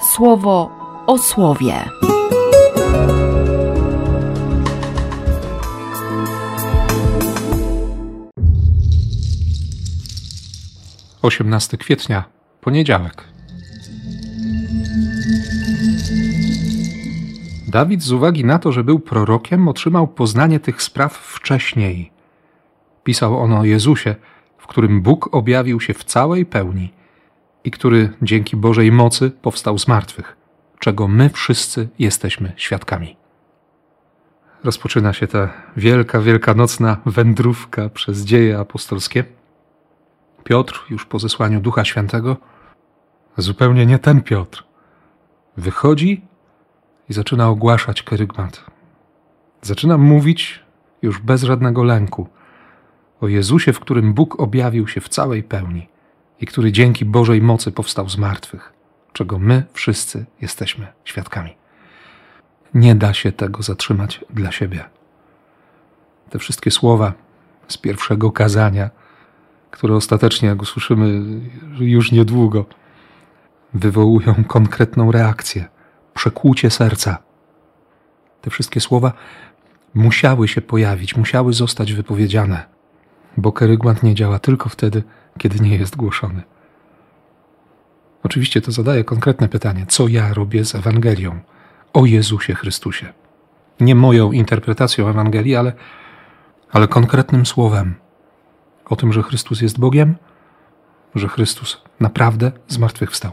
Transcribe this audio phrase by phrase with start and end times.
[0.00, 0.70] słowo
[1.06, 1.74] o słowie.
[11.22, 12.24] Osiemnasty kwietnia,
[12.60, 13.24] poniedziałek.
[17.68, 22.10] Dawid z uwagi na to, że był prorokiem, otrzymał poznanie tych spraw wcześniej.
[23.04, 24.14] Pisał on o Jezusie,
[24.58, 26.99] w którym Bóg objawił się w całej pełni
[27.64, 30.36] i który dzięki Bożej mocy powstał z martwych,
[30.78, 33.16] czego my wszyscy jesteśmy świadkami.
[34.64, 39.24] Rozpoczyna się ta wielka, wielkanocna wędrówka przez dzieje apostolskie.
[40.44, 42.36] Piotr, już po zesłaniu Ducha Świętego,
[43.38, 44.64] zupełnie nie ten Piotr,
[45.56, 46.22] wychodzi
[47.08, 48.64] i zaczyna ogłaszać kerygmat.
[49.62, 50.64] Zaczyna mówić
[51.02, 52.28] już bez żadnego lęku
[53.20, 55.88] o Jezusie, w którym Bóg objawił się w całej pełni
[56.40, 58.72] i który dzięki Bożej mocy powstał z martwych,
[59.12, 61.56] czego my wszyscy jesteśmy świadkami.
[62.74, 64.84] Nie da się tego zatrzymać dla siebie.
[66.30, 67.12] Te wszystkie słowa
[67.68, 68.90] z pierwszego kazania,
[69.70, 71.22] które ostatecznie, jak usłyszymy
[71.78, 72.66] już niedługo,
[73.74, 75.68] wywołują konkretną reakcję,
[76.14, 77.18] przekłucie serca.
[78.40, 79.12] Te wszystkie słowa
[79.94, 82.79] musiały się pojawić, musiały zostać wypowiedziane,
[83.36, 85.02] bo kerygmat nie działa tylko wtedy,
[85.38, 86.42] kiedy nie jest głoszony.
[88.22, 91.40] Oczywiście to zadaje konkretne pytanie: co ja robię z Ewangelią
[91.92, 93.12] o Jezusie Chrystusie?
[93.80, 95.72] Nie moją interpretacją Ewangelii, ale,
[96.72, 97.94] ale konkretnym słowem
[98.84, 100.16] o tym, że Chrystus jest Bogiem,
[101.14, 103.32] że Chrystus naprawdę zmartwychwstał.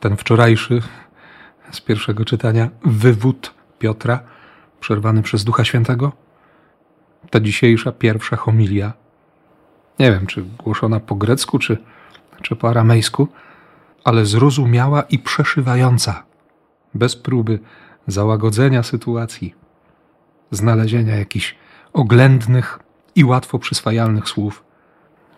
[0.00, 0.82] Ten wczorajszy
[1.70, 4.20] z pierwszego czytania wywód Piotra,
[4.80, 6.12] przerwany przez Ducha Świętego,
[7.34, 8.92] ta dzisiejsza pierwsza homilia
[9.98, 11.76] nie wiem, czy głoszona po grecku, czy,
[12.42, 13.28] czy po aramejsku,
[14.04, 16.24] ale zrozumiała i przeszywająca,
[16.94, 17.58] bez próby
[18.06, 19.54] załagodzenia sytuacji,
[20.50, 21.56] znalezienia jakichś
[21.92, 22.78] oględnych
[23.14, 24.64] i łatwo przyswajalnych słów.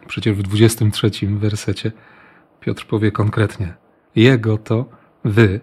[0.07, 1.93] Przecież w 23 wersecie
[2.61, 3.75] Piotr powie konkretnie:
[4.17, 4.85] Jego to
[5.25, 5.61] wy,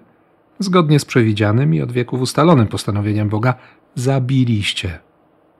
[0.60, 3.54] zgodnie z przewidzianym i od wieków ustalonym postanowieniem Boga,
[3.96, 5.00] zabiliście.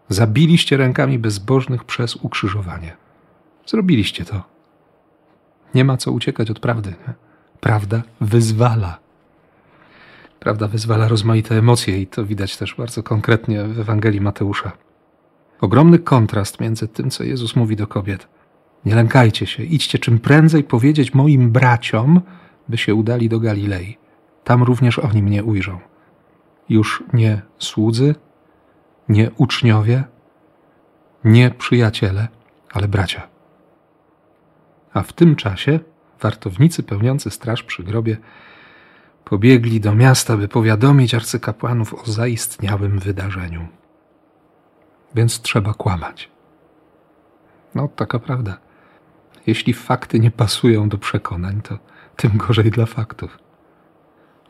[0.10, 2.98] Zabiliście rękami bezbożnych przez ukrzyżowanie.
[3.66, 4.44] Zrobiliście to.
[5.76, 6.90] Nie ma co uciekać od prawdy.
[7.08, 7.14] Nie?
[7.60, 9.00] Prawda wyzwala.
[10.40, 14.72] Prawda wyzwala rozmaite emocje i to widać też bardzo konkretnie w Ewangelii Mateusza.
[15.62, 18.28] Ogromny kontrast między tym, co Jezus mówi do kobiet.
[18.86, 22.22] Nie lękajcie się, idźcie czym prędzej powiedzieć moim braciom,
[22.70, 23.98] by się udali do Galilei.
[24.44, 25.80] Tam również oni mnie ujrzą.
[26.70, 28.16] Już nie słudzy,
[29.10, 30.04] nie uczniowie,
[31.24, 32.28] nie przyjaciele,
[32.72, 33.28] ale bracia.
[34.94, 35.80] A w tym czasie
[36.22, 38.18] wartownicy pełniący straż przy grobie
[39.26, 43.68] pobiegli do miasta, by powiadomić arcykapłanów o zaistniałym wydarzeniu.
[45.16, 46.32] Więc trzeba kłamać.
[47.76, 48.58] No, taka prawda.
[49.48, 51.78] Jeśli fakty nie pasują do przekonań, to
[52.16, 53.40] tym gorzej dla faktów.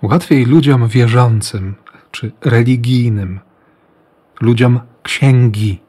[0.02, 1.76] Łatwiej ludziom wierzącym
[2.12, 3.40] czy religijnym,
[4.44, 5.80] ludziom księgi,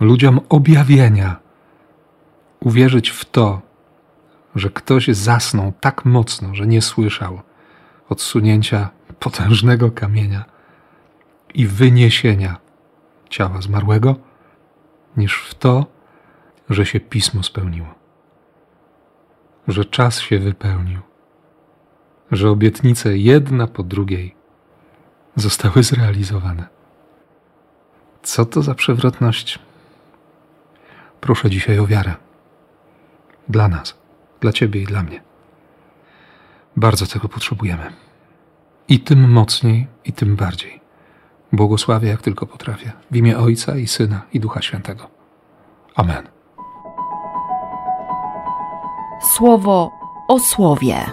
[0.00, 1.36] ludziom objawienia
[2.60, 3.60] uwierzyć w to,
[4.54, 7.40] że ktoś zasnął tak mocno, że nie słyszał
[8.08, 8.88] odsunięcia
[9.18, 10.44] potężnego kamienia
[11.54, 12.56] i wyniesienia
[13.30, 14.16] ciała zmarłego,
[15.16, 15.86] niż w to,
[16.70, 17.94] że się pismo spełniło,
[19.68, 21.00] że czas się wypełnił,
[22.30, 24.34] że obietnice jedna po drugiej
[25.36, 26.77] zostały zrealizowane.
[28.22, 29.58] Co to za przewrotność?
[31.20, 32.14] Proszę dzisiaj o wiarę
[33.48, 33.94] dla nas,
[34.40, 35.22] dla Ciebie i dla mnie.
[36.76, 37.92] Bardzo tego potrzebujemy.
[38.88, 40.80] I tym mocniej, i tym bardziej.
[41.52, 42.92] Błogosławię jak tylko potrafię.
[43.10, 45.10] W imię Ojca i Syna i Ducha Świętego.
[45.94, 46.28] Amen.
[49.36, 49.90] Słowo
[50.28, 51.06] o słowie.